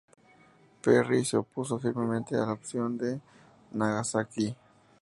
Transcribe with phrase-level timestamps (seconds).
[0.81, 3.21] Perry se opuso firmemente a la opción de
[3.73, 4.55] Nagasaki.